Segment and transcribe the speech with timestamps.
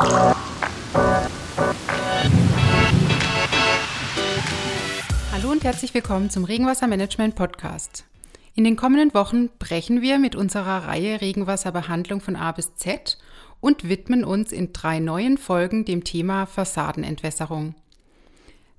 [0.00, 0.30] Hallo
[5.50, 8.06] und herzlich willkommen zum Regenwassermanagement Podcast.
[8.54, 13.18] In den kommenden Wochen brechen wir mit unserer Reihe Regenwasserbehandlung von A bis Z
[13.60, 17.74] und widmen uns in drei neuen Folgen dem Thema Fassadenentwässerung.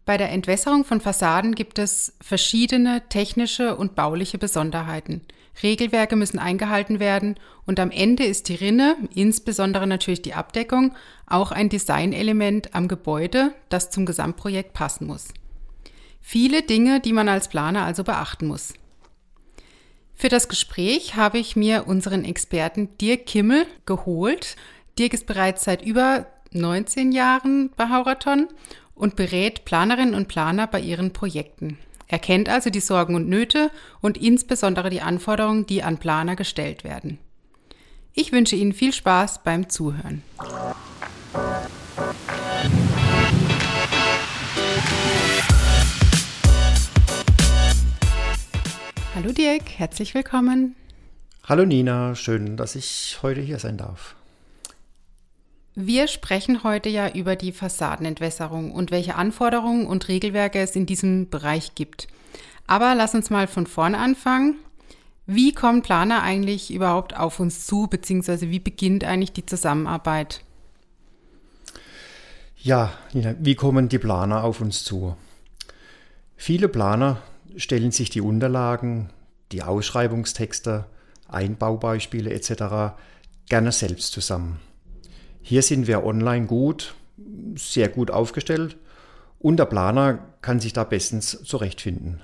[0.05, 5.21] Bei der Entwässerung von Fassaden gibt es verschiedene technische und bauliche Besonderheiten.
[5.61, 10.95] Regelwerke müssen eingehalten werden und am Ende ist die Rinne, insbesondere natürlich die Abdeckung,
[11.27, 15.27] auch ein Designelement am Gebäude, das zum Gesamtprojekt passen muss.
[16.21, 18.73] Viele Dinge, die man als Planer also beachten muss.
[20.15, 24.55] Für das Gespräch habe ich mir unseren Experten Dirk Kimmel geholt.
[24.97, 28.47] Dirk ist bereits seit über 19 Jahren bei Hauraton
[29.01, 31.79] und berät Planerinnen und Planer bei ihren Projekten.
[32.07, 36.83] Er kennt also die Sorgen und Nöte und insbesondere die Anforderungen, die an Planer gestellt
[36.83, 37.17] werden.
[38.13, 40.21] Ich wünsche Ihnen viel Spaß beim Zuhören.
[49.15, 50.75] Hallo Dirk, herzlich willkommen.
[51.45, 54.15] Hallo Nina, schön, dass ich heute hier sein darf.
[55.75, 61.29] Wir sprechen heute ja über die Fassadenentwässerung und welche Anforderungen und Regelwerke es in diesem
[61.29, 62.07] Bereich gibt.
[62.67, 64.55] Aber lass uns mal von vorne anfangen.
[65.25, 70.41] Wie kommen Planer eigentlich überhaupt auf uns zu, beziehungsweise wie beginnt eigentlich die Zusammenarbeit?
[72.57, 75.15] Ja, Nina, wie kommen die Planer auf uns zu?
[76.35, 77.21] Viele Planer
[77.55, 79.09] stellen sich die Unterlagen,
[79.51, 80.85] die Ausschreibungstexte,
[81.27, 82.95] Einbaubeispiele etc.
[83.47, 84.59] gerne selbst zusammen.
[85.41, 86.95] Hier sind wir online gut,
[87.55, 88.77] sehr gut aufgestellt
[89.39, 92.21] und der Planer kann sich da bestens zurechtfinden.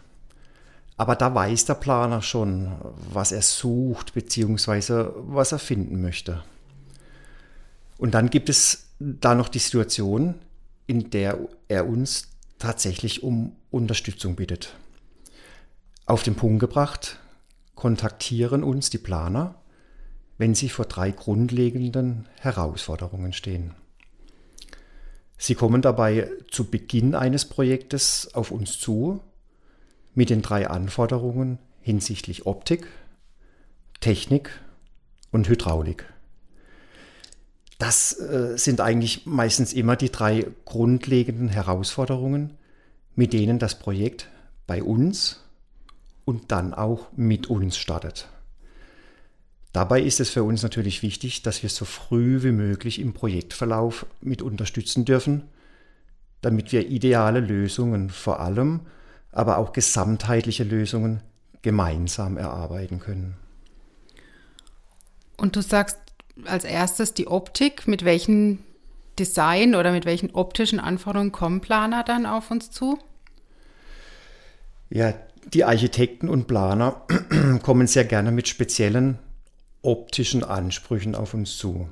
[0.97, 2.71] Aber da weiß der Planer schon,
[3.11, 5.09] was er sucht bzw.
[5.15, 6.43] was er finden möchte.
[7.97, 10.35] Und dann gibt es da noch die Situation,
[10.87, 12.29] in der er uns
[12.59, 14.75] tatsächlich um Unterstützung bittet.
[16.05, 17.19] Auf den Punkt gebracht,
[17.75, 19.55] kontaktieren uns die Planer
[20.37, 23.73] wenn sie vor drei grundlegenden Herausforderungen stehen.
[25.37, 29.21] Sie kommen dabei zu Beginn eines Projektes auf uns zu
[30.15, 32.87] mit den drei Anforderungen hinsichtlich Optik,
[33.99, 34.49] Technik
[35.31, 36.05] und Hydraulik.
[37.77, 42.53] Das äh, sind eigentlich meistens immer die drei grundlegenden Herausforderungen,
[43.15, 44.29] mit denen das Projekt
[44.65, 45.43] bei uns
[46.25, 48.27] und dann auch mit uns startet.
[49.77, 54.07] Dabei ist es für uns natürlich wichtig, dass wir so früh wie möglich im Projektverlauf
[54.21, 55.43] mit unterstützen dürfen,
[56.41, 58.87] damit wir ideale Lösungen vor allem,
[59.31, 61.21] aber auch gesamtheitliche Lösungen
[61.61, 63.37] gemeinsam erarbeiten können.
[65.37, 65.99] Und du sagst
[66.45, 67.87] als erstes die Optik.
[67.87, 68.63] Mit welchen
[69.19, 72.97] Design oder mit welchen optischen Anforderungen kommen Planer dann auf uns zu?
[74.89, 75.13] Ja,
[75.53, 77.03] die Architekten und Planer
[77.61, 79.19] kommen sehr gerne mit speziellen
[79.81, 81.89] optischen Ansprüchen auf uns zu.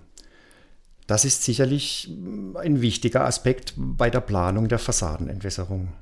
[1.07, 2.09] Das ist sicherlich
[2.55, 5.93] ein wichtiger Aspekt bei der Planung der Fassadenentwässerung.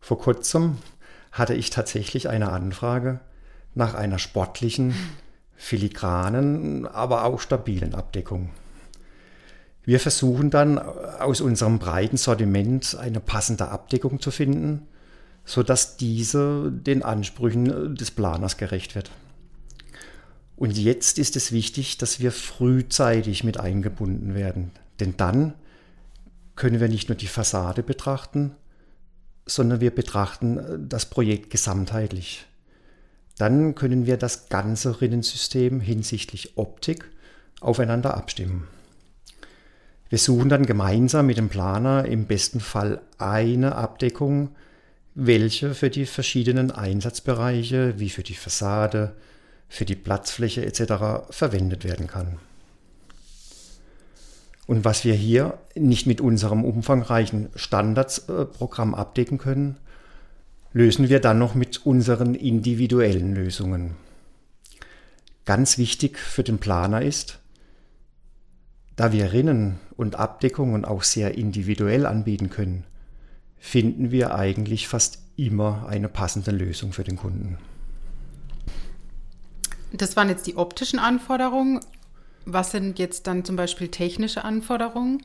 [0.00, 0.78] Vor kurzem
[1.32, 3.20] hatte ich tatsächlich eine Anfrage
[3.74, 4.94] nach einer sportlichen,
[5.56, 8.50] filigranen, aber auch stabilen Abdeckung.
[9.84, 14.86] Wir versuchen dann aus unserem breiten Sortiment eine passende Abdeckung zu finden,
[15.44, 19.10] sodass diese den Ansprüchen des Planers gerecht wird.
[20.60, 24.72] Und jetzt ist es wichtig, dass wir frühzeitig mit eingebunden werden.
[25.00, 25.54] Denn dann
[26.54, 28.54] können wir nicht nur die Fassade betrachten,
[29.46, 32.44] sondern wir betrachten äh, das Projekt gesamtheitlich.
[33.38, 37.10] Dann können wir das ganze Rinnensystem hinsichtlich Optik
[37.62, 38.68] aufeinander abstimmen.
[40.10, 44.50] Wir suchen dann gemeinsam mit dem Planer im besten Fall eine Abdeckung,
[45.14, 49.14] welche für die verschiedenen Einsatzbereiche wie für die Fassade,
[49.70, 51.30] für die Platzfläche etc.
[51.30, 52.38] verwendet werden kann.
[54.66, 59.78] Und was wir hier nicht mit unserem umfangreichen Standardsprogramm abdecken können,
[60.72, 63.96] lösen wir dann noch mit unseren individuellen Lösungen.
[65.44, 67.38] Ganz wichtig für den Planer ist,
[68.96, 72.84] da wir Rinnen und Abdeckungen auch sehr individuell anbieten können,
[73.58, 77.58] finden wir eigentlich fast immer eine passende Lösung für den Kunden.
[79.92, 81.80] Das waren jetzt die optischen Anforderungen.
[82.44, 85.22] Was sind jetzt dann zum Beispiel technische Anforderungen?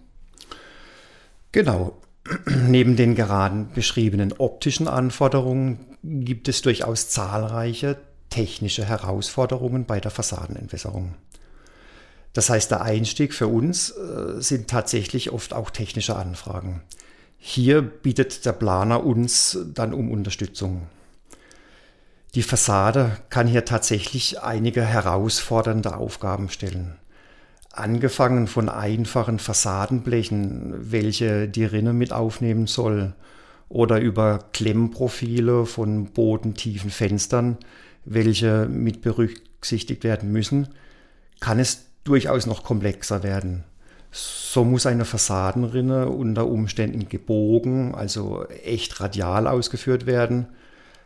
[1.51, 1.97] Genau.
[2.45, 7.97] Neben den gerade beschriebenen optischen Anforderungen gibt es durchaus zahlreiche
[8.29, 11.15] technische Herausforderungen bei der Fassadenentwässerung.
[12.33, 16.81] Das heißt, der Einstieg für uns äh, sind tatsächlich oft auch technische Anfragen.
[17.37, 20.87] Hier bietet der Planer uns dann um Unterstützung.
[22.35, 26.95] Die Fassade kann hier tatsächlich einige herausfordernde Aufgaben stellen.
[27.71, 33.13] Angefangen von einfachen Fassadenblechen, welche die Rinne mit aufnehmen soll,
[33.69, 37.57] oder über Klemmprofile von bodentiefen Fenstern,
[38.03, 40.67] welche mit berücksichtigt werden müssen,
[41.39, 43.63] kann es durchaus noch komplexer werden.
[44.11, 50.47] So muss eine Fassadenrinne unter Umständen gebogen, also echt radial ausgeführt werden,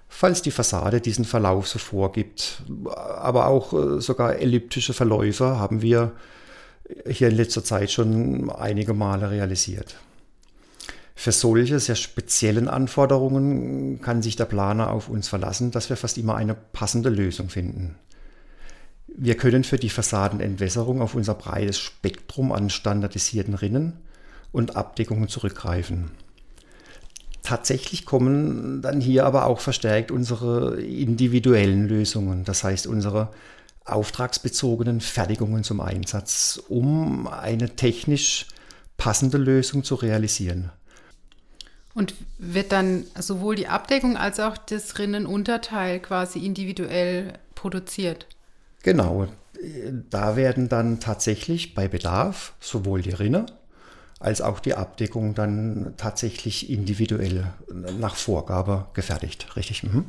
[0.09, 2.63] falls die Fassade diesen Verlauf so vorgibt.
[2.95, 6.11] Aber auch äh, sogar elliptische Verläufe haben wir
[7.07, 9.95] hier in letzter Zeit schon einige Male realisiert.
[11.15, 16.17] Für solche sehr speziellen Anforderungen kann sich der Planer auf uns verlassen, dass wir fast
[16.17, 17.95] immer eine passende Lösung finden.
[19.07, 23.99] Wir können für die Fassadenentwässerung auf unser breites Spektrum an standardisierten Rinnen
[24.51, 26.11] und Abdeckungen zurückgreifen.
[27.49, 33.29] Tatsächlich kommen dann hier aber auch verstärkt unsere individuellen Lösungen, das heißt unsere
[33.85, 38.45] auftragsbezogenen Fertigungen zum Einsatz, um eine technisch
[38.97, 40.69] passende Lösung zu realisieren.
[41.95, 48.27] Und wird dann sowohl die Abdeckung als auch das Rinnenunterteil quasi individuell produziert?
[48.83, 49.25] Genau,
[50.11, 53.47] da werden dann tatsächlich bei Bedarf sowohl die Rinne
[54.19, 57.47] als auch die Abdeckung dann tatsächlich individuell
[57.99, 59.55] nach Vorgabe gefertigt.
[59.55, 59.83] Richtig?
[59.83, 60.05] Mhm.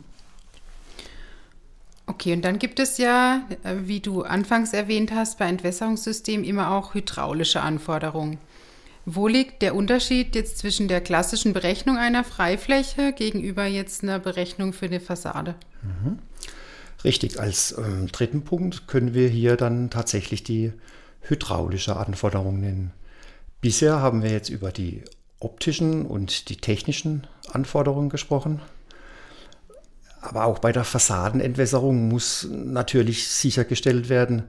[2.07, 3.43] Okay, und dann gibt es ja,
[3.85, 8.39] wie du anfangs erwähnt hast, bei Entwässerungssystemen immer auch hydraulische Anforderungen.
[9.07, 14.73] Wo liegt der Unterschied jetzt zwischen der klassischen Berechnung einer Freifläche gegenüber jetzt einer Berechnung
[14.73, 15.55] für eine Fassade?
[15.83, 16.19] Mhm.
[17.05, 20.73] Richtig, als ähm, dritten Punkt können wir hier dann tatsächlich die
[21.23, 22.93] hydraulische Anforderung nennen.
[23.61, 25.03] Bisher haben wir jetzt über die
[25.39, 28.61] optischen und die technischen Anforderungen gesprochen.
[30.23, 34.45] Aber auch bei der Fassadenentwässerung muss natürlich sichergestellt werden,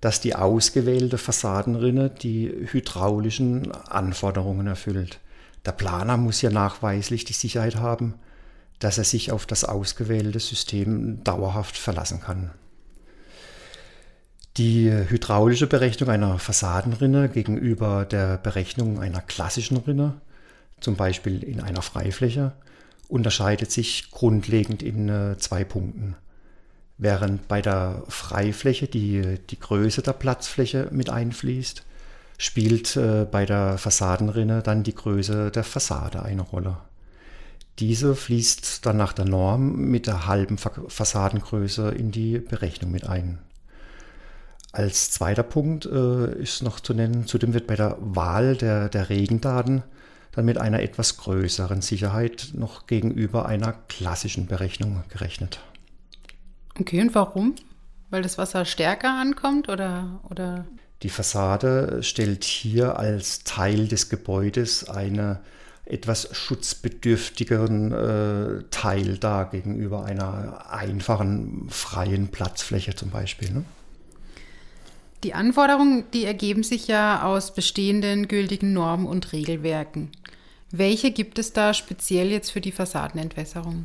[0.00, 5.20] dass die ausgewählte Fassadenrinne die hydraulischen Anforderungen erfüllt.
[5.64, 8.14] Der Planer muss ja nachweislich die Sicherheit haben,
[8.80, 12.50] dass er sich auf das ausgewählte System dauerhaft verlassen kann.
[14.58, 20.20] Die hydraulische Berechnung einer Fassadenrinne gegenüber der Berechnung einer klassischen Rinne,
[20.78, 22.52] zum Beispiel in einer Freifläche,
[23.08, 26.16] unterscheidet sich grundlegend in äh, zwei Punkten.
[26.98, 31.84] Während bei der Freifläche die, die Größe der Platzfläche mit einfließt,
[32.36, 36.76] spielt äh, bei der Fassadenrinne dann die Größe der Fassade eine Rolle.
[37.78, 43.38] Diese fließt dann nach der Norm mit der halben Fassadengröße in die Berechnung mit ein.
[44.72, 49.10] Als zweiter Punkt äh, ist noch zu nennen, zudem wird bei der Wahl der, der
[49.10, 49.82] Regendaten
[50.32, 55.60] dann mit einer etwas größeren Sicherheit noch gegenüber einer klassischen Berechnung gerechnet.
[56.80, 57.54] Okay, und warum?
[58.08, 60.64] Weil das Wasser stärker ankommt oder, oder?
[61.02, 65.40] Die Fassade stellt hier als Teil des Gebäudes eine
[65.84, 73.50] etwas schutzbedürftigeren äh, Teil dar gegenüber einer einfachen freien Platzfläche zum Beispiel.
[73.50, 73.64] Ne?
[75.24, 80.10] Die Anforderungen, die ergeben sich ja aus bestehenden gültigen Normen und Regelwerken.
[80.72, 83.84] Welche gibt es da speziell jetzt für die Fassadenentwässerung?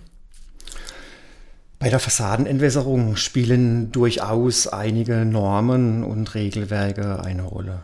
[1.80, 7.84] Bei der Fassadenentwässerung spielen durchaus einige Normen und Regelwerke eine Rolle.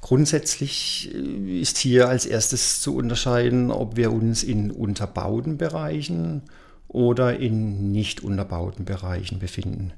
[0.00, 6.42] Grundsätzlich äh, ist hier als erstes zu unterscheiden, ob wir uns in unterbauten Bereichen
[6.88, 9.92] oder in nicht unterbauten Bereichen befinden.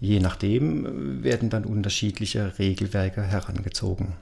[0.00, 4.14] Je nachdem werden dann unterschiedliche Regelwerke herangezogen.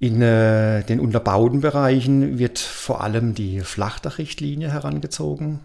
[0.00, 5.60] In äh, den unterbauten Bereichen wird vor allem die Flachdachrichtlinie herangezogen.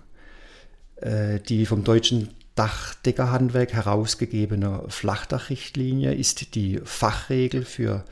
[0.95, 8.05] Äh, die vom Deutschen Dachdeckerhandwerk herausgegebene Flachdachrichtlinie ist die Fachregel für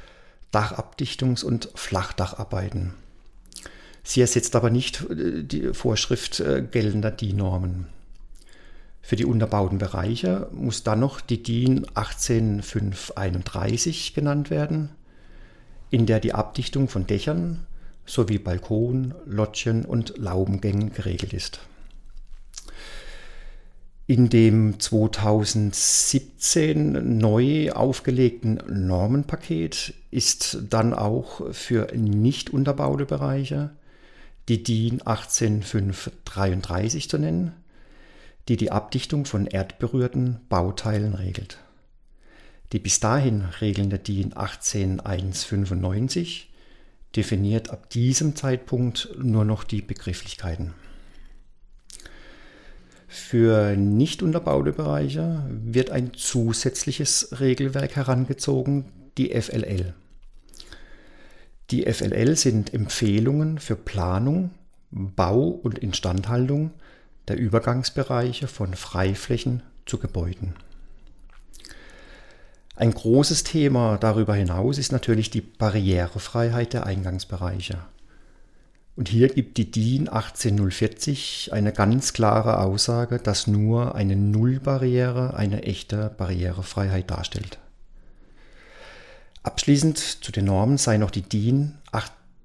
[0.51, 2.93] Dachabdichtungs- und Flachdacharbeiten.
[4.03, 7.87] Sie ersetzt aber nicht äh, die Vorschrift äh, geltender DIN-Normen.
[9.01, 14.89] Für die unterbauten Bereiche muss dann noch die DIN 18531 genannt werden,
[15.89, 17.65] in der die Abdichtung von Dächern
[18.05, 21.59] sowie Balkon, Loggien und Laubengängen geregelt ist.
[24.07, 33.71] In dem 2017 neu aufgelegten Normenpaket ist dann auch für nicht unterbaute Bereiche
[34.49, 37.53] die DIN 18533 zu nennen,
[38.47, 41.59] die die Abdichtung von erdberührten Bauteilen regelt.
[42.71, 46.51] Die bis dahin regelnde DIN 18195
[47.15, 50.73] definiert ab diesem Zeitpunkt nur noch die Begrifflichkeiten.
[53.07, 58.85] Für nicht unterbaute Bereiche wird ein zusätzliches Regelwerk herangezogen,
[59.17, 59.93] die FLL.
[61.71, 64.51] Die FLL sind Empfehlungen für Planung,
[64.91, 66.71] Bau und Instandhaltung
[67.31, 70.53] der Übergangsbereiche von Freiflächen zu Gebäuden.
[72.75, 77.77] Ein großes Thema darüber hinaus ist natürlich die Barrierefreiheit der Eingangsbereiche.
[78.97, 85.63] Und hier gibt die DIN 18040 eine ganz klare Aussage, dass nur eine Nullbarriere eine
[85.63, 87.59] echte Barrierefreiheit darstellt.
[89.43, 91.77] Abschließend zu den Normen sei noch die DIN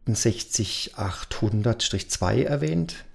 [0.09, 3.06] 68800-2 erwähnt.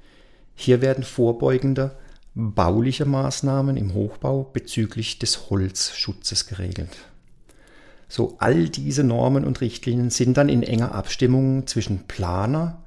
[0.56, 1.98] Hier werden vorbeugende
[2.34, 6.98] bauliche Maßnahmen im Hochbau bezüglich des Holzschutzes geregelt.
[8.08, 12.84] So all diese Normen und Richtlinien sind dann in enger Abstimmung zwischen Planer,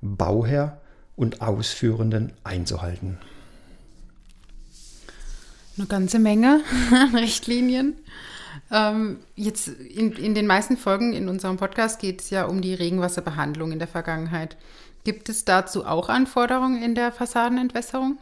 [0.00, 0.80] Bauherr
[1.16, 3.18] und Ausführenden einzuhalten.
[5.76, 6.62] Eine ganze Menge
[6.92, 7.94] an Richtlinien.
[8.70, 12.74] Ähm, jetzt in, in den meisten Folgen in unserem Podcast geht es ja um die
[12.74, 14.56] Regenwasserbehandlung in der Vergangenheit.
[15.04, 18.18] Gibt es dazu auch Anforderungen in der Fassadenentwässerung?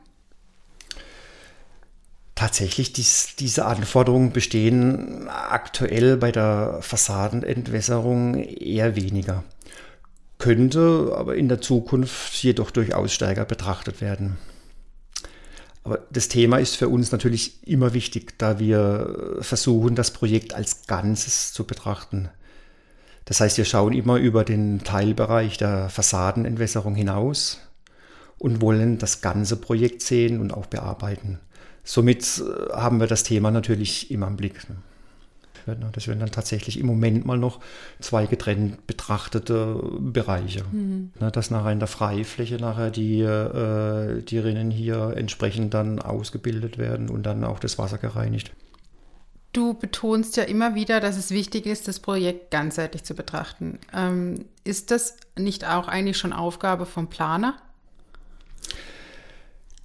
[2.34, 9.42] Tatsächlich, dies, diese Anforderungen bestehen aktuell bei der Fassadenentwässerung eher weniger.
[10.38, 14.38] Könnte aber in der Zukunft jedoch durchaus stärker betrachtet werden.
[15.88, 20.86] Aber das Thema ist für uns natürlich immer wichtig, da wir versuchen, das Projekt als
[20.86, 22.28] Ganzes zu betrachten.
[23.24, 27.60] Das heißt, wir schauen immer über den Teilbereich der Fassadenentwässerung hinaus
[28.36, 31.38] und wollen das ganze Projekt sehen und auch bearbeiten.
[31.84, 34.60] Somit äh, haben wir das Thema natürlich immer im Blick.
[35.76, 37.60] Ne, das werden dann tatsächlich im Moment mal noch
[38.00, 40.64] zwei getrennt betrachtete Bereiche.
[40.70, 41.10] Mhm.
[41.20, 46.78] Ne, dass nachher in der Freifläche nachher die, äh, die Rinnen hier entsprechend dann ausgebildet
[46.78, 48.52] werden und dann auch das Wasser gereinigt.
[49.52, 53.78] Du betonst ja immer wieder, dass es wichtig ist, das Projekt ganzheitlich zu betrachten.
[53.94, 57.54] Ähm, ist das nicht auch eigentlich schon Aufgabe vom Planer?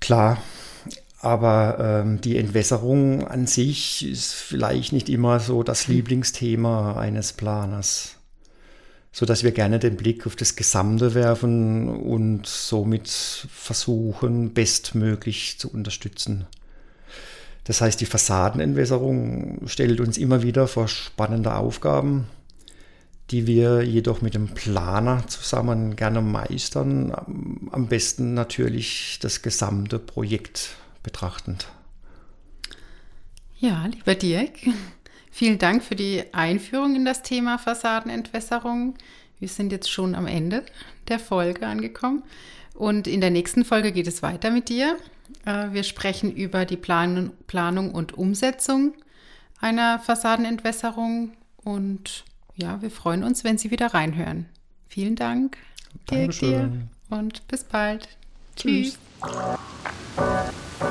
[0.02, 0.38] Klar,
[1.24, 5.96] aber ähm, die Entwässerung an sich ist vielleicht nicht immer so das hm.
[5.96, 8.18] Lieblingsthema eines Planers,
[9.14, 15.72] so dass wir gerne den Blick auf das Gesamte werfen und somit versuchen, bestmöglich zu
[15.72, 16.46] unterstützen.
[17.64, 22.28] Das heißt, die Fassadenentwässerung stellt uns immer wieder vor spannende Aufgaben,
[23.32, 27.14] die wir jedoch mit dem Planer zusammen gerne meistern.
[27.72, 31.68] Am besten natürlich das gesamte Projekt betrachtend.
[33.60, 34.60] Ja, lieber Dirk,
[35.32, 38.96] vielen Dank für die Einführung in das Thema Fassadenentwässerung.
[39.40, 40.66] Wir sind jetzt schon am Ende
[41.08, 42.24] der Folge angekommen
[42.74, 44.98] und in der nächsten Folge geht es weiter mit dir.
[45.46, 48.94] Äh, wir sprechen über die Planung und Umsetzung
[49.60, 54.48] einer Fassadenentwässerung und ja, wir freuen uns, wenn Sie wieder reinhören.
[54.88, 55.58] Vielen Dank,
[56.10, 56.72] Dirk, dir
[57.10, 58.10] und bis bald.
[58.56, 58.98] Tschüss.
[59.22, 60.90] Tschüss.